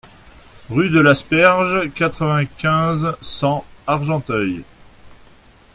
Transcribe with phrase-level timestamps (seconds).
[0.71, 4.63] Rue de l'Asperge, quatre-vingt-quinze, cent Argenteuil